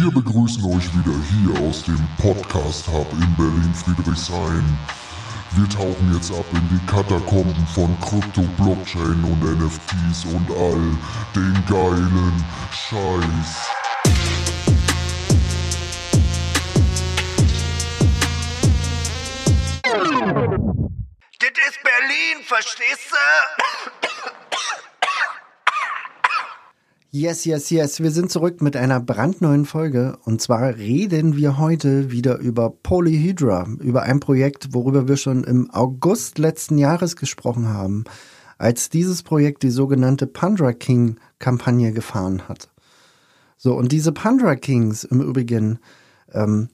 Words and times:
Wir 0.00 0.10
begrüßen 0.10 0.64
euch 0.64 0.88
wieder 0.94 1.14
hier 1.28 1.68
aus 1.68 1.84
dem 1.84 2.00
Podcast 2.16 2.88
Hub 2.88 3.06
in 3.12 3.36
Berlin-Friedrichshain. 3.36 4.64
Wir 5.50 5.68
tauchen 5.68 6.14
jetzt 6.14 6.32
ab 6.32 6.46
in 6.52 6.66
die 6.70 6.86
Katakomben 6.86 7.66
von 7.74 7.94
Krypto, 8.00 8.40
Blockchain 8.56 9.22
und 9.22 9.42
NFTs 9.42 10.24
und 10.24 10.50
all 10.56 10.80
den 11.36 11.52
geilen 11.68 12.44
Scheiß. 12.72 13.68
Das 21.40 21.50
ist 21.68 21.82
Berlin, 21.82 22.42
verstehst 22.46 23.10
du? 23.10 23.99
Yes, 27.12 27.44
yes, 27.44 27.70
yes. 27.70 27.98
Wir 27.98 28.12
sind 28.12 28.30
zurück 28.30 28.62
mit 28.62 28.76
einer 28.76 29.00
brandneuen 29.00 29.64
Folge. 29.64 30.16
Und 30.24 30.40
zwar 30.40 30.76
reden 30.76 31.36
wir 31.36 31.58
heute 31.58 32.12
wieder 32.12 32.38
über 32.38 32.70
Polyhydra, 32.70 33.66
über 33.80 34.02
ein 34.02 34.20
Projekt, 34.20 34.74
worüber 34.74 35.08
wir 35.08 35.16
schon 35.16 35.42
im 35.42 35.68
August 35.72 36.38
letzten 36.38 36.78
Jahres 36.78 37.16
gesprochen 37.16 37.68
haben, 37.68 38.04
als 38.58 38.90
dieses 38.90 39.24
Projekt 39.24 39.64
die 39.64 39.70
sogenannte 39.70 40.28
Pandra 40.28 40.72
King 40.72 41.16
Kampagne 41.40 41.90
gefahren 41.90 42.46
hat. 42.48 42.68
So, 43.56 43.74
und 43.74 43.90
diese 43.90 44.12
Pandra 44.12 44.54
Kings 44.54 45.02
im 45.02 45.20
Übrigen, 45.20 45.80
ähm, 46.32 46.68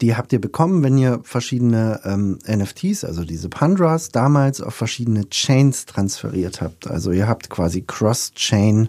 die 0.00 0.16
habt 0.16 0.32
ihr 0.32 0.40
bekommen, 0.40 0.82
wenn 0.82 0.96
ihr 0.96 1.20
verschiedene 1.22 2.00
ähm, 2.04 2.38
NFTs, 2.46 3.04
also 3.04 3.24
diese 3.24 3.48
Pandras, 3.48 4.10
damals 4.10 4.60
auf 4.60 4.74
verschiedene 4.74 5.28
Chains 5.28 5.86
transferiert 5.86 6.60
habt. 6.60 6.86
Also 6.86 7.10
ihr 7.12 7.28
habt 7.28 7.50
quasi 7.50 7.82
Cross-Chain 7.82 8.88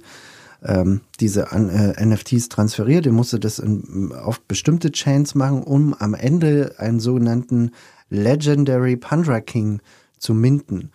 ähm, 0.64 1.02
diese 1.20 1.48
äh, 1.52 2.06
NFTs 2.06 2.50
transferiert. 2.50 3.06
Ihr 3.06 3.12
musstet 3.12 3.44
das 3.44 3.60
in, 3.60 4.14
auf 4.14 4.40
bestimmte 4.42 4.92
Chains 4.92 5.36
machen, 5.36 5.64
um 5.64 5.94
am 5.94 6.14
Ende 6.14 6.76
einen 6.78 7.00
sogenannten 7.00 7.72
Legendary 8.10 8.96
Pandra 8.96 9.42
King 9.42 9.82
zu 10.20 10.34
minten. 10.34 10.92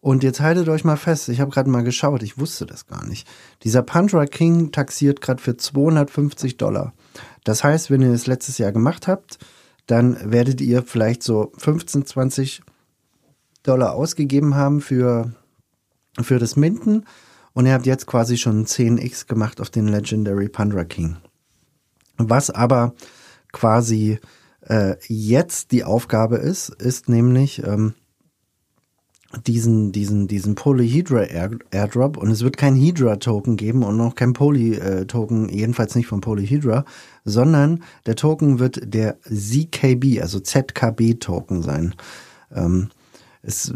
Und 0.00 0.22
jetzt 0.22 0.40
haltet 0.40 0.68
euch 0.68 0.84
mal 0.84 0.96
fest, 0.96 1.28
ich 1.28 1.40
habe 1.40 1.50
gerade 1.50 1.70
mal 1.70 1.82
geschaut, 1.82 2.22
ich 2.22 2.38
wusste 2.38 2.66
das 2.66 2.86
gar 2.86 3.04
nicht. 3.06 3.26
Dieser 3.64 3.82
Pandra 3.82 4.26
King 4.26 4.70
taxiert 4.70 5.20
gerade 5.20 5.42
für 5.42 5.56
250 5.56 6.58
Dollar. 6.58 6.92
Das 7.44 7.64
heißt, 7.64 7.90
wenn 7.90 8.02
ihr 8.02 8.12
das 8.12 8.26
letztes 8.26 8.58
Jahr 8.58 8.72
gemacht 8.72 9.08
habt, 9.08 9.38
dann 9.86 10.32
werdet 10.32 10.60
ihr 10.60 10.82
vielleicht 10.82 11.22
so 11.22 11.52
15, 11.58 12.06
20 12.06 12.62
Dollar 13.62 13.94
ausgegeben 13.94 14.54
haben 14.54 14.80
für, 14.80 15.32
für 16.20 16.38
das 16.38 16.56
Minden. 16.56 17.04
Und 17.52 17.66
ihr 17.66 17.72
habt 17.72 17.86
jetzt 17.86 18.06
quasi 18.06 18.36
schon 18.36 18.66
10x 18.66 19.26
gemacht 19.26 19.60
auf 19.60 19.70
den 19.70 19.88
Legendary 19.88 20.48
Pandra 20.48 20.84
King. 20.84 21.16
Was 22.18 22.50
aber 22.50 22.94
quasi 23.52 24.18
äh, 24.60 24.96
jetzt 25.08 25.72
die 25.72 25.84
Aufgabe 25.84 26.36
ist, 26.36 26.68
ist 26.68 27.08
nämlich 27.08 27.62
ähm, 27.64 27.94
diesen, 29.46 29.92
diesen, 29.92 30.28
diesen 30.28 30.54
Polyhedra 30.54 31.24
Airdrop 31.70 32.16
und 32.16 32.30
es 32.30 32.42
wird 32.42 32.56
kein 32.56 32.76
Hydra 32.76 33.16
Token 33.16 33.56
geben 33.56 33.82
und 33.82 34.00
auch 34.00 34.14
kein 34.14 34.32
Poly 34.32 34.78
Token, 35.06 35.48
jedenfalls 35.48 35.94
nicht 35.94 36.06
von 36.06 36.20
Polyhedra, 36.20 36.84
sondern 37.24 37.82
der 38.06 38.16
Token 38.16 38.58
wird 38.58 38.94
der 38.94 39.18
ZKB, 39.22 40.20
also 40.20 40.40
ZKB 40.40 41.20
Token 41.20 41.62
sein. 41.62 41.94
Ähm, 42.54 42.88
es, 43.42 43.72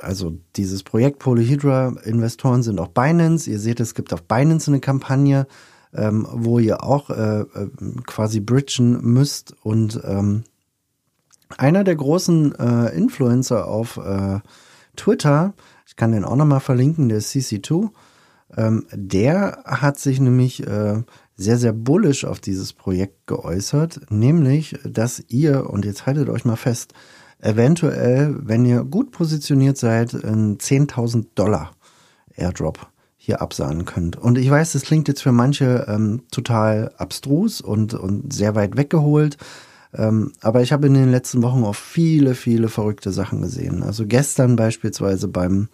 also 0.00 0.38
dieses 0.56 0.82
Projekt 0.82 1.18
Polyhedra 1.18 1.94
Investoren 2.04 2.62
sind 2.62 2.78
auch 2.78 2.88
Binance. 2.88 3.50
Ihr 3.50 3.58
seht, 3.58 3.80
es 3.80 3.94
gibt 3.94 4.12
auf 4.12 4.22
Binance 4.22 4.70
eine 4.70 4.80
Kampagne, 4.80 5.46
ähm, 5.92 6.26
wo 6.30 6.58
ihr 6.58 6.82
auch 6.82 7.10
äh, 7.10 7.40
äh 7.40 7.68
quasi 8.06 8.40
bridgen 8.40 9.00
müsst 9.02 9.54
und 9.62 10.00
ähm, 10.04 10.44
einer 11.58 11.84
der 11.84 11.96
großen 11.96 12.54
äh, 12.54 12.96
Influencer 12.96 13.66
auf 13.66 13.96
äh, 13.96 14.40
Twitter, 14.96 15.54
ich 15.86 15.96
kann 15.96 16.12
den 16.12 16.24
auch 16.24 16.36
nochmal 16.36 16.60
verlinken, 16.60 17.08
der 17.08 17.20
CC2, 17.20 17.90
ähm, 18.56 18.86
der 18.92 19.62
hat 19.64 19.98
sich 19.98 20.20
nämlich 20.20 20.66
äh, 20.66 21.02
sehr, 21.36 21.58
sehr 21.58 21.72
bullish 21.72 22.24
auf 22.24 22.40
dieses 22.40 22.72
Projekt 22.72 23.26
geäußert, 23.26 24.00
nämlich, 24.10 24.78
dass 24.84 25.24
ihr, 25.28 25.68
und 25.68 25.84
jetzt 25.84 26.06
haltet 26.06 26.28
euch 26.28 26.44
mal 26.44 26.56
fest, 26.56 26.94
eventuell, 27.40 28.36
wenn 28.40 28.64
ihr 28.64 28.84
gut 28.84 29.10
positioniert 29.10 29.76
seid, 29.76 30.14
einen 30.24 30.58
10.000 30.58 31.26
Dollar 31.34 31.72
Airdrop 32.36 32.86
hier 33.16 33.40
absahnen 33.42 33.84
könnt. 33.84 34.16
Und 34.16 34.38
ich 34.38 34.50
weiß, 34.50 34.72
das 34.72 34.82
klingt 34.82 35.08
jetzt 35.08 35.22
für 35.22 35.32
manche 35.32 35.86
ähm, 35.88 36.22
total 36.30 36.92
abstrus 36.98 37.60
und, 37.60 37.94
und 37.94 38.32
sehr 38.32 38.54
weit 38.54 38.76
weggeholt. 38.76 39.36
Ähm, 39.94 40.32
aber 40.40 40.62
ich 40.62 40.72
habe 40.72 40.86
in 40.86 40.94
den 40.94 41.10
letzten 41.10 41.42
Wochen 41.42 41.64
auch 41.64 41.76
viele, 41.76 42.34
viele 42.34 42.68
verrückte 42.68 43.12
Sachen 43.12 43.42
gesehen. 43.42 43.82
Also 43.82 44.06
gestern 44.06 44.56
beispielsweise 44.56 45.28
beim 45.28 45.68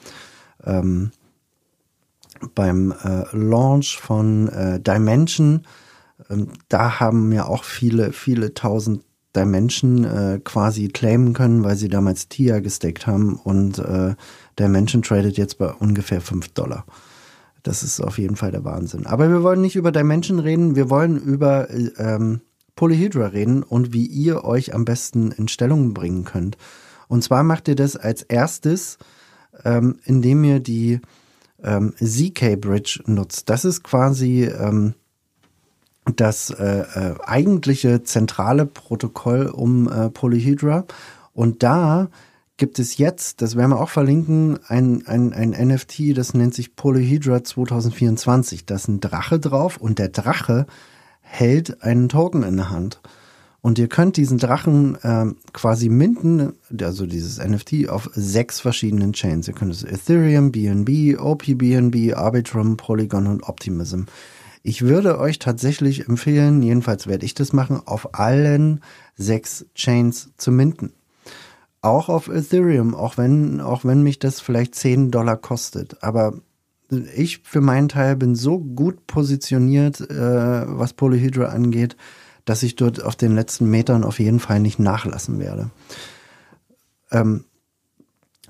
ähm, 0.65 1.11
beim 2.55 2.93
äh, 3.05 3.25
Launch 3.37 3.99
von 3.99 4.49
äh, 4.49 4.81
Dimension, 4.81 5.63
ähm, 6.29 6.49
da 6.69 7.01
haben 7.01 7.29
mir 7.29 7.49
auch 7.49 7.65
viele, 7.65 8.13
viele 8.13 8.55
tausend 8.55 9.05
Dimension 9.37 10.05
äh, 10.05 10.41
quasi 10.43 10.89
claimen 10.89 11.35
können, 11.35 11.63
weil 11.63 11.77
sie 11.77 11.89
damals 11.89 12.29
TIA 12.29 12.61
gesteckt 12.61 13.07
haben 13.07 13.37
und 13.37 13.79
äh, 13.79 14.15
Dimension 14.59 15.03
tradet 15.03 15.39
jetzt 15.39 15.59
bei 15.59 15.73
ungefähr 15.73 16.21
5 16.21 16.49
Dollar. 16.49 16.85
Das 17.63 17.83
ist 17.83 18.01
auf 18.01 18.19
jeden 18.19 18.37
Fall 18.37 18.51
der 18.51 18.65
Wahnsinn. 18.65 19.07
Aber 19.07 19.29
wir 19.29 19.43
wollen 19.43 19.61
nicht 19.61 19.77
über 19.77 19.93
Dimension 19.93 20.39
reden, 20.39 20.75
wir 20.75 20.91
wollen 20.91 21.17
über 21.17 21.71
äh, 21.71 21.91
ähm, 21.99 22.41
Polyhedra 22.81 23.27
reden 23.27 23.63
und 23.63 23.93
wie 23.93 24.07
ihr 24.07 24.43
euch 24.43 24.73
am 24.73 24.87
besten 24.87 25.33
in 25.33 25.49
Stellung 25.49 25.93
bringen 25.93 26.25
könnt. 26.25 26.57
Und 27.09 27.23
zwar 27.23 27.43
macht 27.43 27.69
ihr 27.69 27.75
das 27.75 27.95
als 27.95 28.23
erstes, 28.23 28.97
ähm, 29.67 29.99
indem 30.07 30.45
ihr 30.45 30.61
die 30.61 31.01
ähm, 31.63 31.93
ZK 32.03 32.59
Bridge 32.59 33.03
nutzt. 33.05 33.51
Das 33.51 33.67
ist 33.67 33.83
quasi 33.85 34.45
ähm, 34.45 34.95
das 36.17 36.49
äh, 36.49 36.65
äh, 36.65 37.15
eigentliche 37.23 38.03
zentrale 38.03 38.65
Protokoll 38.65 39.49
um 39.49 39.87
äh, 39.87 40.09
Polyhedra. 40.09 40.87
Und 41.35 41.63
da 41.63 42.09
gibt 42.57 42.79
es 42.79 42.97
jetzt, 42.97 43.43
das 43.43 43.57
werden 43.57 43.73
wir 43.73 43.81
auch 43.81 43.91
verlinken, 43.91 44.59
ein, 44.69 45.07
ein, 45.07 45.35
ein 45.35 45.51
NFT, 45.51 46.17
das 46.17 46.33
nennt 46.33 46.55
sich 46.55 46.77
Polyhedra 46.77 47.45
2024. 47.45 48.65
Da 48.65 48.77
ist 48.77 48.89
ein 48.89 49.01
Drache 49.01 49.39
drauf 49.39 49.77
und 49.77 49.99
der 49.99 50.09
Drache 50.09 50.65
hält 51.31 51.83
einen 51.83 52.09
Token 52.09 52.43
in 52.43 52.57
der 52.57 52.71
Hand. 52.71 53.01
Und 53.63 53.79
ihr 53.79 53.89
könnt 53.89 54.17
diesen 54.17 54.39
Drachen 54.39 54.97
äh, 55.03 55.27
quasi 55.53 55.91
minden, 55.91 56.55
also 56.81 57.07
dieses 57.07 57.39
NFT, 57.39 57.89
auf 57.89 58.11
sechs 58.15 58.61
verschiedenen 58.61 59.13
Chains. 59.13 59.47
Ihr 59.49 59.55
könnt 59.55 59.73
es 59.73 59.85
Ethereum, 59.85 60.51
BNB, 60.51 61.19
OPBNB, 61.19 62.15
Arbitrum, 62.15 62.77
Polygon 62.77 63.27
und 63.27 63.43
Optimism. 63.43 64.05
Ich 64.63 64.83
würde 64.83 65.19
euch 65.19 65.39
tatsächlich 65.39 66.09
empfehlen, 66.09 66.63
jedenfalls 66.63 67.07
werde 67.07 67.25
ich 67.25 67.35
das 67.35 67.53
machen, 67.53 67.81
auf 67.85 68.19
allen 68.19 68.83
sechs 69.17 69.67
Chains 69.75 70.31
zu 70.37 70.53
minden. 70.53 70.93
Auch 71.83 72.09
auf 72.09 72.29
Ethereum, 72.29 72.95
auch 72.95 73.17
wenn, 73.19 73.61
auch 73.61 73.85
wenn 73.85 74.03
mich 74.03 74.19
das 74.19 74.41
vielleicht 74.41 74.75
10 74.75 75.11
Dollar 75.11 75.37
kostet. 75.37 76.03
Aber 76.03 76.35
ich 76.91 77.41
für 77.45 77.61
meinen 77.61 77.89
Teil 77.89 78.17
bin 78.17 78.35
so 78.35 78.59
gut 78.59 79.07
positioniert, 79.07 80.01
äh, 80.01 80.65
was 80.67 80.93
Polyhydra 80.95 81.47
angeht, 81.47 81.97
dass 82.45 82.63
ich 82.63 82.77
dort 82.77 83.03
auf 83.03 83.17
den 83.17 83.35
letzten 83.35 83.71
Metern 83.71 84.05
auf 84.05 84.19
jeden 84.19 84.41
Fall 84.41 84.61
nicht 84.61 84.79
nachlassen 84.79 85.39
werde. 85.39 85.71
Ähm, 87.11 87.45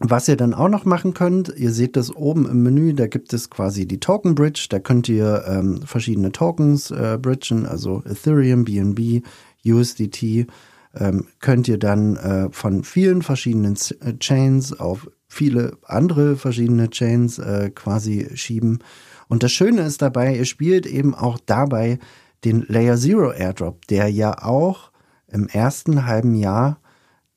was 0.03 0.29
ihr 0.29 0.37
dann 0.37 0.55
auch 0.55 0.71
noch 0.71 0.87
machen 0.87 1.13
könnt, 1.13 1.53
ihr 1.55 1.73
seht 1.73 1.95
das 1.95 2.15
oben 2.15 2.49
im 2.49 2.63
Menü, 2.63 2.95
da 2.95 3.07
gibt 3.07 3.35
es 3.35 3.51
quasi 3.51 3.87
die 3.87 4.01
Token 4.01 4.35
Bridge, 4.35 4.67
da 4.71 4.79
könnt 4.79 5.11
ihr 5.11 5.45
ähm, 5.47 5.83
verschiedene 5.83 6.33
Tokens 6.33 6.91
äh, 6.91 7.19
bridgen, 7.21 7.67
also 7.67 8.03
Ethereum, 8.07 8.65
BNB, 8.65 9.23
USDT, 9.67 10.47
ähm, 10.95 11.27
könnt 11.41 11.69
ihr 11.69 11.79
dann 11.79 12.17
äh, 12.17 12.49
von 12.51 12.83
vielen 12.83 13.21
verschiedenen 13.21 13.75
Chains 13.75 14.73
auf 14.73 15.11
viele 15.31 15.79
andere 15.85 16.37
verschiedene 16.37 16.91
Chains 16.91 17.39
äh, 17.39 17.71
quasi 17.71 18.31
schieben. 18.35 18.81
Und 19.29 19.45
das 19.45 19.53
Schöne 19.53 19.83
ist 19.83 20.03
dabei, 20.03 20.37
ihr 20.37 20.45
spielt 20.45 20.87
eben 20.87 21.15
auch 21.15 21.39
dabei 21.47 22.01
den 22.45 22.67
Layer 22.67 22.97
Zero 22.97 23.31
Airdrop, 23.31 23.87
der 23.87 24.09
ja 24.09 24.43
auch 24.43 24.91
im 25.29 25.47
ersten 25.47 26.05
halben 26.05 26.35
Jahr 26.35 26.81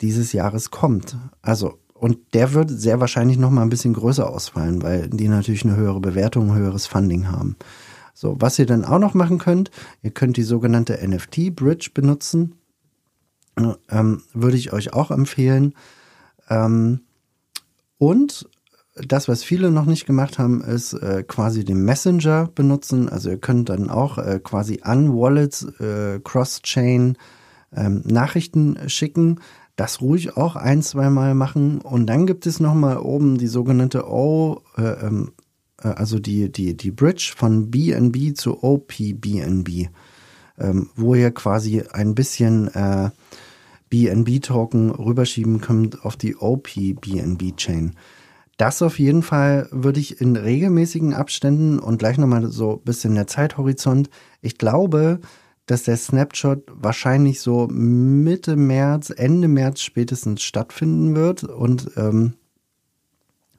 dieses 0.01 0.33
Jahres 0.33 0.71
kommt. 0.71 1.15
Also, 1.43 1.77
und 1.93 2.17
der 2.33 2.53
wird 2.53 2.71
sehr 2.71 2.99
wahrscheinlich 2.99 3.37
noch 3.37 3.51
mal 3.51 3.61
ein 3.61 3.69
bisschen 3.69 3.93
größer 3.93 4.27
ausfallen, 4.27 4.81
weil 4.81 5.07
die 5.09 5.27
natürlich 5.27 5.63
eine 5.63 5.75
höhere 5.75 6.01
Bewertung, 6.01 6.49
ein 6.49 6.57
höheres 6.57 6.87
Funding 6.87 7.31
haben. 7.31 7.55
So, 8.15 8.35
was 8.39 8.57
ihr 8.57 8.65
dann 8.65 8.85
auch 8.85 8.99
noch 8.99 9.13
machen 9.13 9.37
könnt, 9.37 9.69
ihr 10.01 10.11
könnt 10.11 10.37
die 10.37 10.43
sogenannte 10.43 10.99
NFT 11.07 11.55
Bridge 11.55 11.91
benutzen. 11.93 12.55
Ähm, 13.89 14.23
würde 14.33 14.57
ich 14.57 14.73
euch 14.73 14.93
auch 14.93 15.11
empfehlen. 15.11 15.75
Ähm, 16.49 17.01
und 18.03 18.50
das, 18.95 19.29
was 19.29 19.45
viele 19.45 19.71
noch 19.71 19.85
nicht 19.85 20.05
gemacht 20.05 20.38
haben, 20.38 20.61
ist 20.61 20.91
äh, 20.91 21.23
quasi 21.25 21.63
den 21.63 21.85
Messenger 21.85 22.50
benutzen. 22.53 23.07
Also 23.07 23.29
ihr 23.29 23.38
könnt 23.38 23.69
dann 23.69 23.89
auch 23.89 24.17
äh, 24.17 24.41
quasi 24.44 24.81
an 24.83 25.13
Wallets 25.13 25.63
äh, 25.79 26.19
Cross-Chain 26.21 27.17
ähm, 27.73 28.03
Nachrichten 28.05 28.77
schicken. 28.88 29.39
Das 29.77 30.01
ruhig 30.01 30.35
auch 30.35 30.57
ein, 30.57 30.81
zweimal 30.81 31.33
machen. 31.33 31.79
Und 31.79 32.07
dann 32.07 32.27
gibt 32.27 32.45
es 32.45 32.59
nochmal 32.59 32.97
oben 32.97 33.38
die 33.38 33.47
sogenannte 33.47 34.05
O, 34.05 34.61
äh, 34.77 34.81
ähm, 34.81 35.31
äh, 35.81 35.88
also 35.88 36.19
die, 36.19 36.51
die, 36.51 36.75
die 36.75 36.91
Bridge 36.91 37.33
von 37.38 37.71
BNB 37.71 38.35
zu 38.35 38.61
OPBNB, 38.61 39.88
ähm, 40.59 40.89
wo 40.97 41.15
ihr 41.15 41.31
quasi 41.31 41.83
ein 41.94 42.15
bisschen 42.15 42.67
äh, 42.75 43.11
BNB-Token 43.93 44.89
rüberschieben 44.89 45.61
könnt 45.61 46.03
auf 46.03 46.17
die 46.17 46.35
OPBNB-Chain. 46.35 47.93
Das 48.57 48.81
auf 48.81 48.97
jeden 48.97 49.21
Fall 49.21 49.67
würde 49.69 49.99
ich 49.99 50.19
in 50.19 50.35
regelmäßigen 50.35 51.13
Abständen 51.13 51.77
und 51.77 51.99
gleich 51.99 52.17
nochmal 52.17 52.47
so 52.47 52.77
ein 52.77 52.83
bisschen 52.85 53.13
der 53.13 53.27
Zeithorizont. 53.27 54.09
Ich 54.41 54.57
glaube, 54.57 55.19
dass 55.67 55.83
der 55.83 55.97
Snapshot 55.97 56.63
wahrscheinlich 56.73 57.39
so 57.39 57.67
Mitte 57.67 58.55
März, 58.55 59.13
Ende 59.15 59.47
März 59.47 59.81
spätestens 59.81 60.41
stattfinden 60.41 61.15
wird 61.15 61.43
und 61.43 61.91
ähm, 61.95 62.33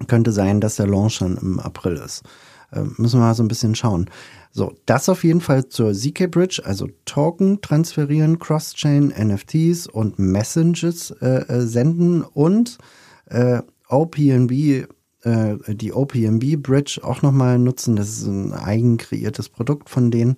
könnte 0.09 0.33
sein, 0.33 0.61
dass 0.61 0.75
der 0.77 0.89
Launch 0.89 1.15
schon 1.15 1.37
im 1.37 1.61
April 1.61 1.95
ist. 1.95 2.25
Ähm, 2.73 2.95
müssen 2.99 3.21
wir 3.21 3.27
mal 3.27 3.35
so 3.35 3.43
ein 3.43 3.49
bisschen 3.49 3.75
schauen. 3.75 4.11
So, 4.51 4.73
das 4.87 5.09
auf 5.09 5.25
jeden 5.25 5.41
Fall 5.41 5.69
zur 5.69 5.93
ZK 5.93 6.31
Bridge, 6.31 6.63
also 6.65 6.89
Token 7.07 7.61
transferieren, 7.61 8.39
Cross-Chain, 8.39 9.09
NFTs 9.09 9.89
und 9.89 10.19
Messages 10.19 11.11
äh, 11.21 11.45
äh, 11.49 11.61
senden 11.63 12.23
und 12.23 12.79
äh, 13.27 13.63
OPNB, 13.89 14.53
äh, 14.53 15.57
die 15.67 15.93
OPNB 15.93 16.63
Bridge 16.63 17.01
auch 17.03 17.23
nochmal 17.23 17.59
nutzen. 17.59 17.97
Das 17.97 18.09
ist 18.11 18.27
ein 18.27 18.53
eigen 18.53 18.97
kreiertes 18.97 19.49
Produkt 19.49 19.91
von 19.91 20.11
denen. 20.11 20.37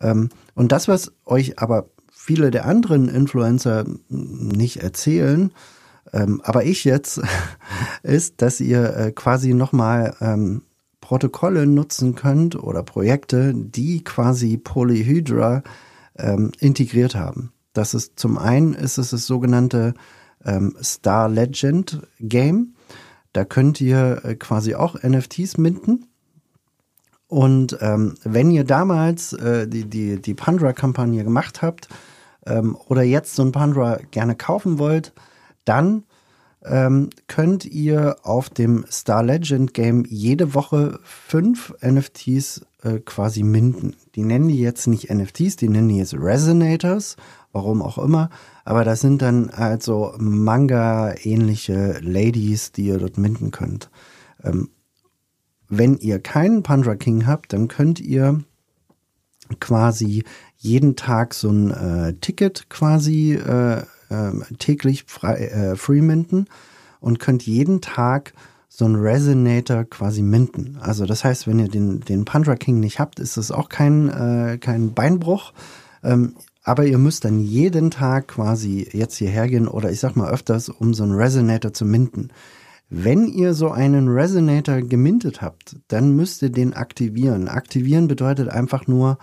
Ähm, 0.00 0.28
und 0.54 0.70
das, 0.70 0.86
was 0.86 1.12
euch 1.24 1.58
aber 1.58 1.88
viele 2.12 2.52
der 2.52 2.66
anderen 2.66 3.08
Influencer 3.08 3.84
nicht 4.08 4.76
erzählen, 4.76 5.50
ähm, 6.12 6.40
aber 6.44 6.64
ich 6.64 6.84
jetzt, 6.84 7.20
ist, 8.02 8.40
dass 8.40 8.60
ihr 8.60 8.96
äh, 8.96 9.12
quasi 9.12 9.54
nochmal 9.54 10.14
ähm, 10.20 10.62
Protokolle 11.08 11.66
nutzen 11.66 12.14
könnt 12.16 12.54
oder 12.54 12.82
Projekte, 12.82 13.54
die 13.54 14.04
quasi 14.04 14.58
Polyhydra 14.58 15.62
ähm, 16.18 16.52
integriert 16.60 17.14
haben. 17.14 17.50
Das 17.72 17.94
ist 17.94 18.20
zum 18.20 18.36
einen 18.36 18.74
ist 18.74 18.98
es 18.98 19.08
das 19.08 19.26
sogenannte 19.26 19.94
ähm, 20.44 20.76
Star 20.82 21.30
Legend 21.30 22.02
Game. 22.20 22.74
Da 23.32 23.46
könnt 23.46 23.80
ihr 23.80 24.20
äh, 24.22 24.34
quasi 24.34 24.74
auch 24.74 25.02
NFTs 25.02 25.56
minden. 25.56 26.04
Und 27.26 27.78
ähm, 27.80 28.16
wenn 28.24 28.50
ihr 28.50 28.64
damals 28.64 29.32
äh, 29.32 29.66
die, 29.66 29.86
die, 29.86 30.20
die 30.20 30.34
Pandora-Kampagne 30.34 31.24
gemacht 31.24 31.62
habt 31.62 31.88
ähm, 32.44 32.76
oder 32.86 33.02
jetzt 33.02 33.34
so 33.34 33.42
ein 33.42 33.52
Pandora 33.52 33.98
gerne 34.10 34.36
kaufen 34.36 34.78
wollt, 34.78 35.14
dann 35.64 36.04
ähm, 36.64 37.10
könnt 37.26 37.64
ihr 37.64 38.16
auf 38.22 38.50
dem 38.50 38.84
Star 38.90 39.22
Legend 39.22 39.74
Game 39.74 40.04
jede 40.08 40.54
Woche 40.54 40.98
fünf 41.04 41.74
NFTs 41.82 42.66
äh, 42.82 42.98
quasi 43.00 43.42
minden. 43.42 43.94
Die 44.14 44.24
nennen 44.24 44.48
die 44.48 44.60
jetzt 44.60 44.86
nicht 44.86 45.10
NFTs, 45.10 45.56
die 45.56 45.68
nennen 45.68 45.88
die 45.88 45.98
jetzt 45.98 46.14
Resonators, 46.14 47.16
warum 47.52 47.82
auch 47.82 47.98
immer. 47.98 48.30
Aber 48.64 48.84
das 48.84 49.00
sind 49.00 49.22
dann 49.22 49.50
also 49.50 50.14
Manga-ähnliche 50.18 52.00
Ladies, 52.02 52.72
die 52.72 52.86
ihr 52.86 52.98
dort 52.98 53.18
minden 53.18 53.50
könnt. 53.50 53.90
Ähm, 54.42 54.70
wenn 55.68 55.96
ihr 55.98 56.18
keinen 56.18 56.62
Pandra 56.62 56.96
King 56.96 57.26
habt, 57.26 57.52
dann 57.52 57.68
könnt 57.68 58.00
ihr 58.00 58.42
quasi 59.60 60.24
jeden 60.56 60.96
Tag 60.96 61.34
so 61.34 61.50
ein 61.50 61.70
äh, 61.70 62.14
Ticket 62.14 62.68
quasi 62.68 63.34
äh, 63.34 63.82
täglich 64.58 65.04
frei, 65.06 65.36
äh, 65.36 65.76
free 65.76 66.02
minten 66.02 66.46
und 67.00 67.18
könnt 67.18 67.44
jeden 67.44 67.80
Tag 67.80 68.32
so 68.68 68.84
ein 68.84 68.94
Resonator 68.94 69.84
quasi 69.84 70.22
minten. 70.22 70.78
Also 70.80 71.06
das 71.06 71.24
heißt, 71.24 71.46
wenn 71.46 71.58
ihr 71.58 71.68
den, 71.68 72.00
den 72.00 72.24
Pandra 72.24 72.54
King 72.54 72.80
nicht 72.80 72.98
habt, 73.00 73.18
ist 73.18 73.36
es 73.36 73.50
auch 73.50 73.68
kein, 73.68 74.08
äh, 74.08 74.58
kein 74.58 74.94
Beinbruch. 74.94 75.52
Ähm, 76.04 76.34
aber 76.62 76.84
ihr 76.84 76.98
müsst 76.98 77.24
dann 77.24 77.40
jeden 77.40 77.90
Tag 77.90 78.28
quasi 78.28 78.86
jetzt 78.92 79.16
hierher 79.16 79.48
gehen 79.48 79.68
oder 79.68 79.90
ich 79.90 80.00
sag 80.00 80.16
mal 80.16 80.30
öfters, 80.30 80.68
um 80.68 80.92
so 80.92 81.02
einen 81.02 81.14
Resonator 81.14 81.72
zu 81.72 81.86
minten. 81.86 82.28
Wenn 82.90 83.26
ihr 83.26 83.54
so 83.54 83.70
einen 83.70 84.08
Resonator 84.08 84.82
gemintet 84.82 85.42
habt, 85.42 85.76
dann 85.88 86.14
müsst 86.14 86.42
ihr 86.42 86.50
den 86.50 86.74
aktivieren. 86.74 87.48
Aktivieren 87.48 88.06
bedeutet 88.06 88.48
einfach 88.48 88.86
nur 88.86 89.18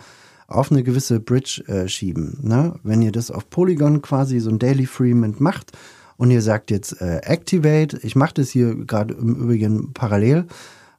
auf 0.47 0.71
eine 0.71 0.83
gewisse 0.83 1.19
Bridge 1.19 1.63
äh, 1.67 1.87
schieben. 1.87 2.37
Ne? 2.41 2.75
Wenn 2.83 3.01
ihr 3.01 3.11
das 3.11 3.31
auf 3.31 3.49
Polygon 3.49 4.01
quasi 4.01 4.39
so 4.39 4.49
ein 4.49 4.59
Daily 4.59 4.85
Free 4.85 5.13
Mint 5.13 5.39
macht 5.39 5.71
und 6.17 6.31
ihr 6.31 6.41
sagt 6.41 6.71
jetzt 6.71 7.01
äh, 7.01 7.21
Activate, 7.23 7.99
ich 8.03 8.15
mache 8.15 8.35
das 8.35 8.49
hier 8.49 8.75
gerade 8.75 9.13
im 9.15 9.35
Übrigen 9.35 9.93
parallel. 9.93 10.45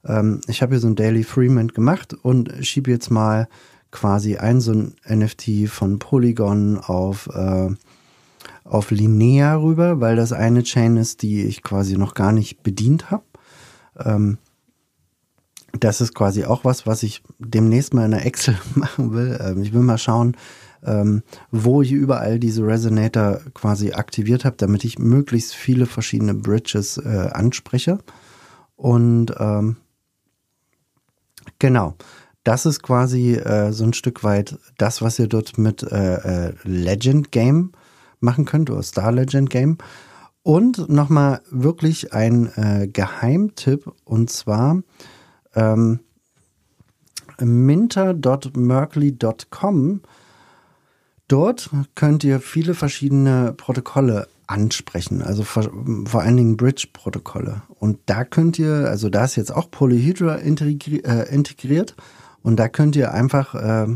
Ähm, 0.04 0.40
ich 0.48 0.62
habe 0.62 0.74
hier 0.74 0.80
so 0.80 0.88
ein 0.88 0.96
Daily 0.96 1.22
Free 1.22 1.48
Mint 1.48 1.74
gemacht 1.74 2.14
und 2.14 2.52
schiebe 2.62 2.90
jetzt 2.90 3.10
mal 3.10 3.48
quasi 3.92 4.36
ein 4.36 4.60
so 4.60 4.72
ein 4.72 4.94
NFT 5.08 5.68
von 5.68 5.98
Polygon 5.98 6.78
auf, 6.78 7.28
äh, 7.32 7.68
auf 8.64 8.90
Linea 8.90 9.56
rüber, 9.56 10.00
weil 10.00 10.16
das 10.16 10.32
eine 10.32 10.64
Chain 10.64 10.96
ist, 10.96 11.22
die 11.22 11.44
ich 11.44 11.62
quasi 11.62 11.96
noch 11.96 12.14
gar 12.14 12.32
nicht 12.32 12.62
bedient 12.62 13.10
habe. 13.10 13.24
Ähm, 13.98 14.38
das 15.84 16.00
ist 16.00 16.14
quasi 16.14 16.44
auch 16.44 16.64
was, 16.64 16.86
was 16.86 17.02
ich 17.02 17.22
demnächst 17.38 17.94
mal 17.94 18.04
in 18.04 18.12
der 18.12 18.26
Excel 18.26 18.56
machen 18.74 19.12
will. 19.12 19.38
Ähm, 19.40 19.62
ich 19.62 19.72
will 19.72 19.82
mal 19.82 19.98
schauen, 19.98 20.36
ähm, 20.84 21.22
wo 21.50 21.82
ich 21.82 21.92
überall 21.92 22.38
diese 22.38 22.66
Resonator 22.66 23.40
quasi 23.54 23.92
aktiviert 23.92 24.44
habe, 24.44 24.56
damit 24.56 24.84
ich 24.84 24.98
möglichst 24.98 25.54
viele 25.54 25.86
verschiedene 25.86 26.34
Bridges 26.34 26.98
äh, 26.98 27.30
anspreche. 27.32 27.98
Und 28.76 29.34
ähm, 29.38 29.76
genau, 31.58 31.94
das 32.44 32.66
ist 32.66 32.82
quasi 32.82 33.34
äh, 33.34 33.72
so 33.72 33.84
ein 33.84 33.94
Stück 33.94 34.22
weit 34.22 34.58
das, 34.78 35.02
was 35.02 35.18
ihr 35.18 35.26
dort 35.26 35.58
mit 35.58 35.82
äh, 35.82 36.48
äh, 36.48 36.54
Legend 36.62 37.32
Game 37.32 37.72
machen 38.20 38.44
könnt 38.44 38.70
oder 38.70 38.82
Star 38.82 39.12
Legend 39.12 39.50
Game. 39.50 39.78
Und 40.42 40.88
nochmal 40.88 41.40
wirklich 41.50 42.12
ein 42.12 42.52
äh, 42.54 42.86
Geheimtipp 42.86 43.92
und 44.04 44.30
zwar 44.30 44.80
ähm, 45.56 45.98
minter.merkley.com. 47.40 50.00
Dort 51.28 51.70
könnt 51.96 52.22
ihr 52.22 52.38
viele 52.40 52.74
verschiedene 52.74 53.52
Protokolle 53.56 54.28
ansprechen, 54.46 55.22
also 55.22 55.42
vor, 55.42 55.68
vor 56.04 56.22
allen 56.22 56.36
Dingen 56.36 56.56
Bridge-Protokolle. 56.56 57.62
Und 57.80 57.98
da 58.06 58.24
könnt 58.24 58.60
ihr, 58.60 58.88
also 58.88 59.08
da 59.08 59.24
ist 59.24 59.34
jetzt 59.36 59.52
auch 59.52 59.68
Polyhydra 59.70 60.36
integri 60.36 60.98
äh, 60.98 61.28
integriert 61.34 61.96
und 62.42 62.56
da 62.56 62.68
könnt 62.68 62.94
ihr 62.94 63.12
einfach 63.12 63.56
äh, 63.56 63.88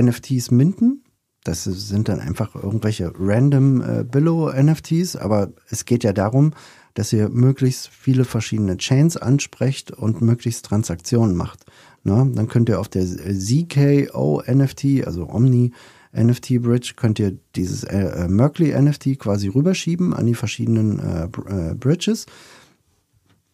NFTs 0.00 0.50
minten. 0.50 1.04
Das 1.44 1.64
sind 1.64 2.08
dann 2.08 2.20
einfach 2.20 2.54
irgendwelche 2.54 3.12
random 3.16 3.82
äh, 3.82 4.04
Billow-NFTs, 4.04 5.16
aber 5.16 5.48
es 5.68 5.84
geht 5.84 6.04
ja 6.04 6.12
darum, 6.12 6.52
dass 6.94 7.12
ihr 7.12 7.28
möglichst 7.28 7.88
viele 7.88 8.24
verschiedene 8.24 8.76
Chains 8.76 9.16
ansprecht 9.16 9.90
und 9.90 10.20
möglichst 10.20 10.64
Transaktionen 10.64 11.36
macht. 11.36 11.64
Ne? 12.04 12.30
Dann 12.34 12.48
könnt 12.48 12.68
ihr 12.68 12.80
auf 12.80 12.88
der 12.88 13.06
ZKO 13.06 14.42
NFT, 14.46 15.06
also 15.06 15.28
Omni 15.28 15.72
NFT 16.14 16.60
Bridge, 16.60 16.92
könnt 16.96 17.18
ihr 17.18 17.38
dieses 17.56 17.84
äh, 17.84 18.28
Merkley 18.28 18.78
NFT 18.78 19.18
quasi 19.18 19.48
rüberschieben 19.48 20.12
an 20.12 20.26
die 20.26 20.34
verschiedenen 20.34 20.98
äh, 20.98 21.24
äh, 21.24 21.74
Bridges. 21.74 22.26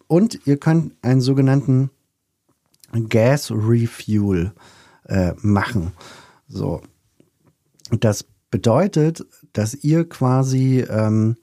Und 0.09 0.47
ihr 0.47 0.57
könnt 0.57 0.95
einen 1.03 1.21
sogenannten 1.21 1.91
Gas 3.09 3.51
Refuel 3.51 4.53
äh, 5.05 5.35
machen. 5.41 5.93
So. 6.49 6.83
Das 7.91 8.25
bedeutet, 8.51 9.25
dass 9.53 9.75
ihr 9.75 10.09
quasi 10.09 10.81
ähm, 10.89 11.37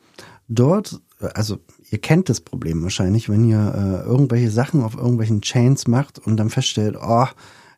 dort, 0.48 1.02
also 1.20 1.60
ihr 1.90 2.00
kennt 2.00 2.30
das 2.30 2.42
Problem 2.42 2.84
wahrscheinlich, 2.84 3.30
wenn 3.30 3.46
ihr 3.46 3.74
äh, 3.76 4.08
irgendwelche 4.08 4.52
Sachen 4.52 4.82
auf 4.82 4.96
irgendwelchen 4.96 5.42
Chains 5.42 5.88
macht 5.88 6.20
und 6.20 6.38
dann 6.38 6.50
feststellt, 6.50 6.98
oh, 7.02 7.28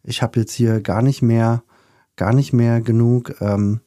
ich 0.03 0.21
habe 0.21 0.39
jetzt 0.39 0.53
hier 0.53 0.81
gar 0.81 1.01
nicht 1.01 1.21
mehr, 1.21 1.63
gar 2.15 2.33
nicht 2.33 2.53
mehr 2.53 2.81
genug, 2.81 3.35
ähm, 3.41 3.81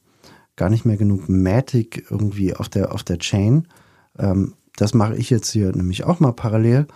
gar 0.55 0.69
nicht 0.69 0.85
mehr 0.85 0.97
genug 0.97 1.27
Matic 1.27 2.05
irgendwie 2.09 2.55
auf 2.55 2.69
der 2.69 2.93
auf 2.93 3.03
der 3.03 3.17
Chain. 3.17 3.67
Ähm, 4.17 4.53
das 4.77 4.93
mache 4.93 5.15
ich 5.15 5.29
jetzt 5.29 5.51
hier 5.51 5.75
nämlich 5.75 6.03
auch 6.05 6.19
mal 6.19 6.33
parallel. 6.33 6.87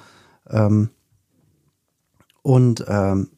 Ähm, 0.50 0.90
und 2.42 2.86
ähm, 2.88 3.30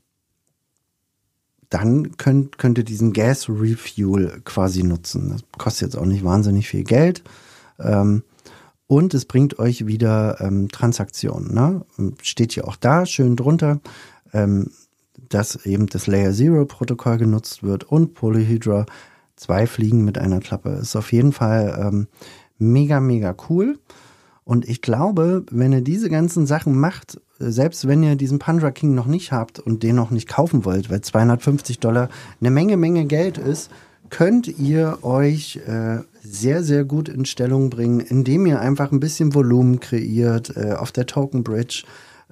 dann 1.69 2.17
könnt, 2.17 2.57
könnt 2.57 2.77
ihr 2.77 2.83
diesen 2.83 3.13
Gas 3.13 3.49
Refuel 3.49 4.41
quasi 4.45 4.83
nutzen. 4.83 5.29
Das 5.29 5.43
kostet 5.57 5.89
jetzt 5.89 5.97
auch 5.97 6.05
nicht 6.05 6.23
wahnsinnig 6.23 6.67
viel 6.67 6.83
Geld. 6.83 7.23
Ähm, 7.79 8.23
Und 8.87 9.13
es 9.13 9.25
bringt 9.25 9.59
euch 9.59 9.85
wieder 9.85 10.39
ähm, 10.39 10.69
Transaktionen. 10.69 11.53
Ne? 11.53 11.85
Steht 12.21 12.53
hier 12.53 12.67
auch 12.67 12.77
da 12.77 13.05
schön 13.05 13.35
drunter, 13.35 13.81
ähm, 14.33 14.71
dass 15.29 15.65
eben 15.65 15.87
das 15.87 16.07
Layer 16.07 16.31
Zero 16.31 16.65
Protokoll 16.65 17.17
genutzt 17.17 17.63
wird 17.63 17.83
und 17.83 18.13
Polyhedra. 18.13 18.85
Zwei 19.35 19.67
Fliegen 19.67 20.03
mit 20.03 20.17
einer 20.17 20.39
Klappe. 20.39 20.69
Ist 20.69 20.95
auf 20.95 21.11
jeden 21.11 21.31
Fall 21.31 21.77
ähm, 21.79 22.07
mega, 22.57 22.99
mega 22.99 23.35
cool. 23.49 23.77
Und 24.43 24.67
ich 24.67 24.81
glaube, 24.81 25.45
wenn 25.51 25.73
ihr 25.73 25.81
diese 25.81 26.09
ganzen 26.09 26.47
Sachen 26.47 26.75
macht, 26.79 27.21
selbst 27.37 27.87
wenn 27.87 28.01
ihr 28.01 28.15
diesen 28.15 28.39
Pandra 28.39 28.71
King 28.71 28.95
noch 28.95 29.05
nicht 29.05 29.31
habt 29.31 29.59
und 29.59 29.83
den 29.83 29.95
noch 29.95 30.09
nicht 30.09 30.27
kaufen 30.27 30.65
wollt, 30.65 30.89
weil 30.89 31.01
250 31.01 31.79
Dollar 31.79 32.09
eine 32.39 32.49
Menge, 32.49 32.77
Menge 32.77 33.05
Geld 33.05 33.37
ist, 33.37 33.69
könnt 34.09 34.47
ihr 34.47 34.99
euch 35.03 35.57
äh, 35.67 35.99
sehr, 36.29 36.63
sehr 36.63 36.85
gut 36.85 37.09
in 37.09 37.25
Stellung 37.25 37.69
bringen, 37.69 37.99
indem 37.99 38.45
ihr 38.45 38.59
einfach 38.59 38.91
ein 38.91 38.99
bisschen 38.99 39.33
Volumen 39.33 39.79
kreiert 39.79 40.55
äh, 40.55 40.73
auf 40.73 40.91
der 40.91 41.05
Token 41.05 41.43
Bridge. 41.43 41.83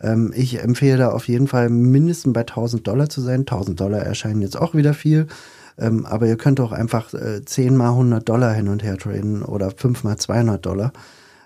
Ähm, 0.01 0.33
ich 0.35 0.61
empfehle 0.61 0.97
da 0.97 1.09
auf 1.09 1.27
jeden 1.27 1.47
Fall 1.47 1.69
mindestens 1.69 2.33
bei 2.33 2.41
1000 2.41 2.85
Dollar 2.87 3.09
zu 3.09 3.21
sein. 3.21 3.41
1000 3.41 3.79
Dollar 3.79 3.99
erscheinen 3.99 4.41
jetzt 4.41 4.57
auch 4.59 4.75
wieder 4.75 4.93
viel. 4.93 5.27
Ähm, 5.77 6.05
aber 6.05 6.27
ihr 6.27 6.37
könnt 6.37 6.59
auch 6.59 6.71
einfach 6.71 7.13
äh, 7.13 7.43
10 7.43 7.75
mal 7.75 7.89
100 7.89 8.27
Dollar 8.27 8.53
hin 8.53 8.67
und 8.67 8.83
her 8.83 8.97
traden 8.97 9.43
oder 9.43 9.71
5 9.71 10.03
mal 10.03 10.17
200 10.17 10.65
Dollar. 10.65 10.93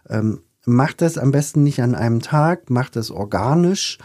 Ähm, 0.07 0.41
macht 0.65 1.01
das 1.01 1.17
am 1.17 1.31
besten 1.31 1.63
nicht 1.63 1.81
an 1.81 1.95
einem 1.95 2.21
Tag, 2.21 2.69
macht 2.69 2.95
es 2.95 3.11
organisch. 3.11 3.97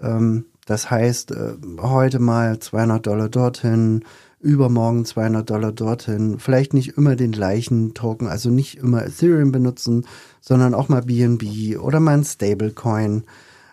Ähm, 0.00 0.46
das 0.66 0.90
heißt, 0.90 1.32
äh, 1.32 1.54
heute 1.80 2.18
mal 2.18 2.58
200 2.58 3.06
Dollar 3.06 3.28
dorthin, 3.28 4.04
übermorgen 4.42 5.04
200 5.04 5.48
Dollar 5.48 5.72
dorthin. 5.72 6.38
Vielleicht 6.38 6.74
nicht 6.74 6.96
immer 6.98 7.16
den 7.16 7.32
gleichen 7.32 7.94
Token, 7.94 8.26
also 8.26 8.50
nicht 8.50 8.78
immer 8.78 9.04
Ethereum 9.06 9.52
benutzen, 9.52 10.06
sondern 10.40 10.74
auch 10.74 10.88
mal 10.88 11.02
BNB 11.02 11.78
oder 11.78 12.00
mal 12.00 12.18
ein 12.18 12.24
Stablecoin. 12.24 13.24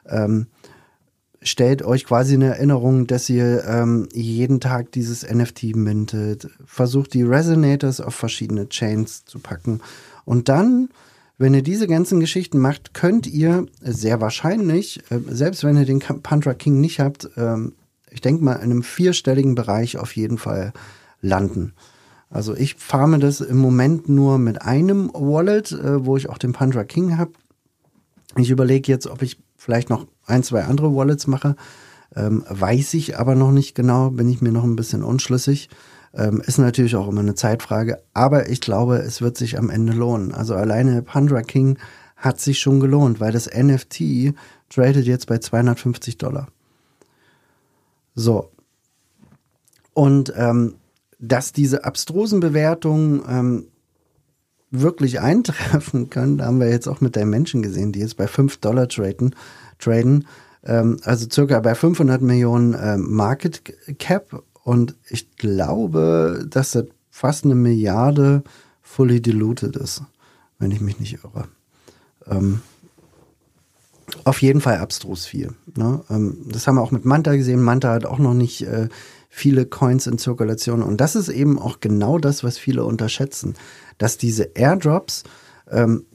Ähm, 0.08 0.48
stellt 1.42 1.84
euch 1.84 2.06
quasi 2.06 2.36
eine 2.36 2.56
Erinnerung, 2.56 3.08
dass 3.08 3.30
ihr 3.30 3.64
ähm, 3.66 4.08
jeden 4.14 4.60
Tag 4.60 4.92
dieses 4.92 5.30
NFT 5.30 5.76
mintet. 5.76 6.48
Versucht 6.66 7.14
die 7.14 7.24
Resonators 7.24 8.00
auf 8.00 8.16
verschiedene 8.16 8.70
Chains 8.70 9.26
zu 9.26 9.40
packen. 9.40 9.82
Und 10.26 10.50
dann, 10.50 10.90
wenn 11.38 11.54
ihr 11.54 11.64
diese 11.64 11.88
ganzen 11.88 12.20
Geschichten 12.20 12.60
macht, 12.60 12.94
könnt 12.94 13.26
ihr 13.26 13.66
sehr 13.82 14.22
wahrscheinlich, 14.22 15.02
äh, 15.10 15.20
selbst 15.30 15.64
wenn 15.64 15.78
ihr 15.78 15.86
den 15.86 16.00
Pantra 16.00 16.54
King 16.54 16.80
nicht 16.80 17.00
habt, 17.00 17.30
ähm, 17.38 17.74
ich 18.12 18.22
denke 18.22 18.44
mal, 18.44 18.56
in 18.56 18.64
einem 18.64 18.84
vierstelligen 18.84 19.56
Bereich 19.56 19.98
auf 19.98 20.16
jeden 20.16 20.38
Fall 20.38 20.74
landen. 21.22 21.74
Also 22.30 22.56
ich 22.56 22.76
farme 22.76 23.20
das 23.20 23.42
im 23.42 23.58
Moment 23.58 24.08
nur 24.08 24.38
mit 24.38 24.62
einem 24.62 25.12
Wallet, 25.14 25.72
äh, 25.72 26.06
wo 26.06 26.16
ich 26.18 26.30
auch 26.30 26.38
den 26.38 26.54
Pandra 26.54 26.84
King 26.84 27.18
habe. 27.18 27.32
Ich 28.38 28.52
überlege 28.52 28.92
jetzt, 28.92 29.08
ob 29.08 29.22
ich 29.22 29.40
vielleicht 29.58 29.90
noch 29.90 30.06
ein, 30.26 30.44
zwei 30.44 30.64
andere 30.64 30.96
Wallets 30.96 31.28
mache. 31.28 31.56
Ähm, 32.16 32.44
weiß 32.48 32.94
ich 32.96 33.20
aber 33.20 33.36
noch 33.36 33.52
nicht 33.52 33.76
genau, 33.76 34.12
bin 34.12 34.30
ich 34.30 34.42
mir 34.42 34.52
noch 34.52 34.64
ein 34.64 34.76
bisschen 34.76 35.04
unschlüssig. 35.04 35.70
Ähm, 36.14 36.42
ist 36.46 36.58
natürlich 36.58 36.96
auch 36.96 37.08
immer 37.08 37.22
eine 37.22 37.36
Zeitfrage, 37.36 38.02
aber 38.14 38.50
ich 38.50 38.62
glaube, 38.62 38.98
es 38.98 39.22
wird 39.22 39.38
sich 39.38 39.60
am 39.60 39.70
Ende 39.70 39.94
lohnen. 39.94 40.34
Also 40.34 40.56
alleine 40.56 41.02
Pandra 41.04 41.42
King 41.42 41.78
hat 42.16 42.40
sich 42.40 42.60
schon 42.60 42.80
gelohnt, 42.80 43.20
weil 43.20 43.32
das 43.32 43.48
NFT 43.48 44.34
tradet 44.70 45.06
jetzt 45.06 45.28
bei 45.28 45.38
250 45.38 46.18
Dollar. 46.18 46.48
So. 48.20 48.52
Und 49.94 50.34
ähm, 50.36 50.76
dass 51.20 51.54
diese 51.54 51.86
abstrusen 51.86 52.42
Bewertungen 52.42 53.24
ähm, 53.30 53.68
wirklich 54.72 55.22
eintreffen 55.22 56.10
können, 56.10 56.44
haben 56.44 56.60
wir 56.60 56.70
jetzt 56.70 56.88
auch 56.88 57.00
mit 57.00 57.16
der 57.16 57.26
Menschen 57.26 57.62
gesehen, 57.62 57.94
die 57.94 58.00
jetzt 58.00 58.18
bei 58.18 58.28
5 58.28 58.58
Dollar 58.58 58.90
traden, 58.90 59.36
traden 59.80 60.28
ähm, 60.64 60.98
also 61.04 61.28
circa 61.32 61.62
bei 61.62 61.76
500 61.76 62.22
Millionen 62.22 62.76
ähm, 62.80 63.10
Market 63.10 63.64
Cap 64.00 64.44
und 64.64 64.96
ich 65.10 65.38
glaube, 65.38 66.46
dass 66.50 66.72
das 66.72 66.86
fast 67.10 67.46
eine 67.46 67.56
Milliarde 67.56 68.44
fully 68.82 69.22
diluted 69.22 69.78
ist, 69.78 70.04
wenn 70.58 70.72
ich 70.72 70.82
mich 70.82 71.00
nicht 71.00 71.24
irre. 71.24 71.48
Ähm, 72.28 72.62
auf 74.24 74.42
jeden 74.42 74.62
Fall 74.62 74.78
abstrus 74.78 75.26
viel. 75.26 75.54
Ne? 75.76 76.02
Ähm, 76.10 76.38
das 76.46 76.68
haben 76.68 76.76
wir 76.76 76.82
auch 76.82 76.92
mit 76.92 77.06
Manta 77.06 77.36
gesehen. 77.36 77.62
Manta 77.62 77.94
hat 77.94 78.06
auch 78.06 78.20
noch 78.20 78.34
nicht 78.34 78.62
äh, 78.64 78.90
viele 79.30 79.66
Coins 79.66 80.08
in 80.08 80.18
Zirkulation. 80.18 80.82
Und 80.82 81.00
das 81.00 81.16
ist 81.16 81.30
eben 81.30 81.60
auch 81.60 81.80
genau 81.80 82.18
das, 82.18 82.44
was 82.44 82.58
viele 82.58 82.84
unterschätzen. 82.84 83.56
Dass 83.98 84.18
diese 84.18 84.44
Airdrops, 84.56 85.24
ähm, 85.70 86.06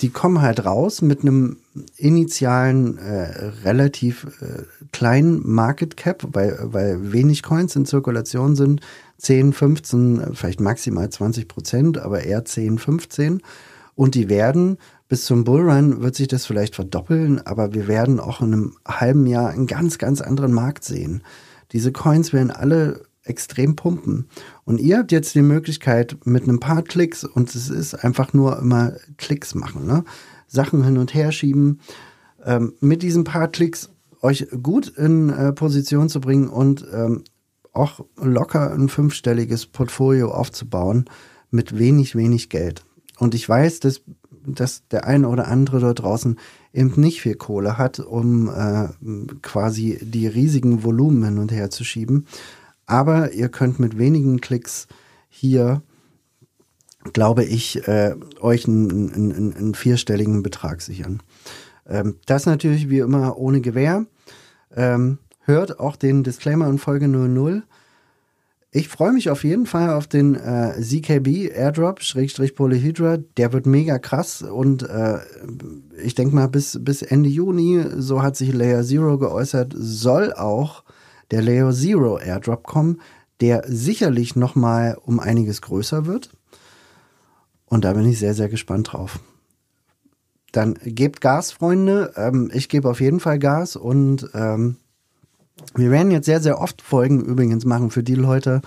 die 0.00 0.10
kommen 0.10 0.40
halt 0.40 0.64
raus 0.64 1.02
mit 1.02 1.22
einem 1.22 1.58
initialen, 1.96 2.96
äh, 2.98 3.50
relativ 3.64 4.26
äh, 4.40 4.62
kleinen 4.92 5.46
Market 5.46 5.96
Cap, 5.96 6.26
weil, 6.32 6.58
weil 6.62 7.12
wenig 7.12 7.42
Coins 7.42 7.76
in 7.76 7.84
Zirkulation 7.84 8.56
sind. 8.56 8.80
10, 9.18 9.52
15, 9.52 10.34
vielleicht 10.34 10.60
maximal 10.60 11.10
20 11.10 11.46
Prozent, 11.46 11.98
aber 11.98 12.24
eher 12.24 12.44
10, 12.44 12.78
15. 12.78 13.42
Und 13.94 14.14
die 14.14 14.30
werden 14.30 14.78
bis 15.10 15.24
zum 15.24 15.42
Bullrun 15.42 16.02
wird 16.02 16.14
sich 16.14 16.28
das 16.28 16.46
vielleicht 16.46 16.76
verdoppeln, 16.76 17.44
aber 17.44 17.74
wir 17.74 17.88
werden 17.88 18.20
auch 18.20 18.40
in 18.40 18.52
einem 18.52 18.76
halben 18.86 19.26
Jahr 19.26 19.50
einen 19.50 19.66
ganz, 19.66 19.98
ganz 19.98 20.20
anderen 20.20 20.52
Markt 20.52 20.84
sehen. 20.84 21.24
Diese 21.72 21.90
Coins 21.90 22.32
werden 22.32 22.52
alle 22.52 23.02
extrem 23.24 23.74
pumpen. 23.74 24.28
Und 24.64 24.78
ihr 24.78 24.98
habt 24.98 25.10
jetzt 25.10 25.34
die 25.34 25.42
Möglichkeit 25.42 26.16
mit 26.26 26.46
ein 26.46 26.60
paar 26.60 26.82
Klicks, 26.82 27.24
und 27.24 27.52
es 27.52 27.68
ist 27.68 27.94
einfach 27.94 28.32
nur 28.34 28.60
immer 28.60 28.92
Klicks 29.18 29.56
machen, 29.56 29.84
ne? 29.84 30.04
Sachen 30.46 30.84
hin 30.84 30.96
und 30.96 31.12
her 31.12 31.32
schieben, 31.32 31.80
ähm, 32.44 32.74
mit 32.78 33.02
diesen 33.02 33.24
paar 33.24 33.48
Klicks 33.48 33.90
euch 34.22 34.46
gut 34.62 34.86
in 34.86 35.30
äh, 35.30 35.52
Position 35.52 36.08
zu 36.08 36.20
bringen 36.20 36.48
und 36.48 36.86
ähm, 36.92 37.24
auch 37.72 38.04
locker 38.16 38.72
ein 38.72 38.88
fünfstelliges 38.88 39.66
Portfolio 39.66 40.30
aufzubauen 40.30 41.06
mit 41.50 41.76
wenig, 41.76 42.14
wenig 42.14 42.48
Geld. 42.48 42.84
Und 43.18 43.34
ich 43.34 43.48
weiß, 43.48 43.80
dass 43.80 44.02
dass 44.46 44.86
der 44.88 45.06
eine 45.06 45.28
oder 45.28 45.48
andere 45.48 45.80
dort 45.80 46.00
draußen 46.00 46.38
eben 46.72 46.92
nicht 47.00 47.20
viel 47.20 47.34
Kohle 47.34 47.78
hat, 47.78 47.98
um 47.98 48.48
äh, 48.48 48.88
quasi 49.42 49.98
die 50.02 50.26
riesigen 50.26 50.84
Volumen 50.84 51.24
hin 51.24 51.38
und 51.38 51.52
her 51.52 51.70
zu 51.70 51.84
schieben. 51.84 52.26
Aber 52.86 53.32
ihr 53.32 53.48
könnt 53.48 53.78
mit 53.78 53.98
wenigen 53.98 54.40
Klicks 54.40 54.88
hier, 55.28 55.82
glaube 57.12 57.44
ich, 57.44 57.86
äh, 57.86 58.14
euch 58.40 58.66
einen, 58.66 59.12
einen, 59.12 59.54
einen, 59.54 59.74
vierstelligen 59.74 60.42
Betrag 60.42 60.82
sichern. 60.82 61.22
Ähm, 61.86 62.16
das 62.26 62.46
natürlich 62.46 62.90
wie 62.90 62.98
immer 62.98 63.38
ohne 63.38 63.60
Gewähr. 63.60 64.06
Ähm, 64.74 65.18
hört 65.40 65.78
auch 65.80 65.96
den 65.96 66.24
Disclaimer 66.24 66.68
in 66.68 66.78
Folge 66.78 67.08
00. 67.08 67.62
Ich 68.72 68.88
freue 68.88 69.12
mich 69.12 69.30
auf 69.30 69.42
jeden 69.42 69.66
Fall 69.66 69.90
auf 69.90 70.06
den 70.06 70.36
äh, 70.36 70.80
ZKB 70.80 71.50
Airdrop, 71.52 72.02
Schrägstrich 72.02 72.54
Polyhedra. 72.54 73.16
Der 73.36 73.52
wird 73.52 73.66
mega 73.66 73.98
krass 73.98 74.42
und 74.42 74.84
äh, 74.84 75.18
ich 76.00 76.14
denke 76.14 76.36
mal 76.36 76.46
bis, 76.46 76.78
bis 76.80 77.02
Ende 77.02 77.28
Juni, 77.28 77.84
so 77.96 78.22
hat 78.22 78.36
sich 78.36 78.52
Layer 78.52 78.84
Zero 78.84 79.18
geäußert, 79.18 79.74
soll 79.76 80.32
auch 80.32 80.84
der 81.32 81.42
Layer 81.42 81.72
Zero 81.72 82.18
Airdrop 82.18 82.62
kommen, 82.62 83.00
der 83.40 83.64
sicherlich 83.66 84.36
nochmal 84.36 84.96
um 85.04 85.18
einiges 85.18 85.62
größer 85.62 86.06
wird. 86.06 86.30
Und 87.66 87.84
da 87.84 87.92
bin 87.94 88.06
ich 88.06 88.20
sehr, 88.20 88.34
sehr 88.34 88.48
gespannt 88.48 88.92
drauf. 88.92 89.18
Dann 90.52 90.74
gebt 90.84 91.20
Gas, 91.20 91.50
Freunde. 91.50 92.12
Ähm, 92.16 92.50
ich 92.54 92.68
gebe 92.68 92.88
auf 92.88 93.00
jeden 93.00 93.18
Fall 93.18 93.40
Gas 93.40 93.74
und 93.74 94.30
ähm, 94.34 94.76
wir 95.74 95.90
werden 95.90 96.10
jetzt 96.10 96.26
sehr, 96.26 96.40
sehr 96.40 96.60
oft 96.60 96.82
Folgen 96.82 97.24
übrigens 97.24 97.64
machen 97.64 97.90
für 97.90 98.02
die 98.02 98.14
Leute, 98.14 98.60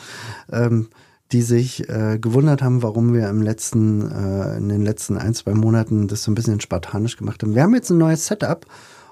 ähm, 0.51 0.89
die 1.31 1.41
sich 1.41 1.89
äh, 1.89 2.19
gewundert 2.19 2.62
haben, 2.62 2.83
warum 2.83 3.13
wir 3.13 3.27
im 3.29 3.41
letzten, 3.41 4.09
äh, 4.12 4.57
in 4.57 4.69
den 4.69 4.83
letzten 4.83 5.17
ein, 5.17 5.33
zwei 5.33 5.53
Monaten 5.53 6.07
das 6.07 6.23
so 6.23 6.31
ein 6.31 6.35
bisschen 6.35 6.62
spartanisch 6.62 7.17
gemacht 7.17 7.41
haben. 7.41 7.55
Wir 7.55 7.63
haben 7.63 7.73
jetzt 7.73 7.89
ein 7.89 7.97
neues 7.97 8.27
Setup 8.27 8.65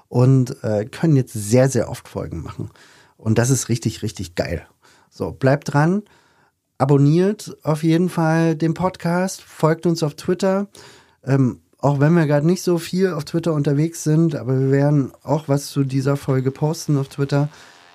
und 0.08 0.62
äh, 0.62 0.84
können 0.84 1.16
jetzt 1.16 1.32
sehr, 1.32 1.68
sehr 1.68 1.90
oft 1.90 2.08
Folgen 2.08 2.42
machen. 2.42 2.70
Und 3.16 3.38
das 3.38 3.50
ist 3.50 3.68
richtig, 3.68 4.02
richtig 4.02 4.34
geil. 4.34 4.66
So, 5.10 5.32
bleibt 5.32 5.72
dran, 5.72 6.02
abonniert 6.78 7.56
auf 7.62 7.82
jeden 7.82 8.08
Fall 8.08 8.56
den 8.56 8.74
Podcast, 8.74 9.42
folgt 9.42 9.86
uns 9.86 10.02
auf 10.02 10.14
Twitter. 10.14 10.68
Ähm, 11.24 11.60
auch 11.78 11.98
wenn 11.98 12.14
wir 12.14 12.26
gerade 12.26 12.46
nicht 12.46 12.62
so 12.62 12.78
viel 12.78 13.12
auf 13.12 13.24
Twitter 13.24 13.52
unterwegs 13.52 14.04
sind, 14.04 14.36
aber 14.36 14.58
wir 14.58 14.70
werden 14.70 15.12
auch 15.24 15.48
was 15.48 15.66
zu 15.66 15.82
dieser 15.82 16.16
Folge 16.16 16.52
posten 16.52 16.96
auf 16.96 17.08
Twitter 17.08 17.48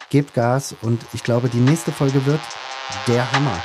gebt 0.10 0.34
Gas 0.34 0.76
und 0.82 1.06
ich 1.14 1.24
glaube, 1.24 1.50
die 1.50 1.60
nächste 1.60 1.92
Folge 1.92 2.26
wird 2.26 2.42
der 3.08 3.32
Hammer. 3.32 3.62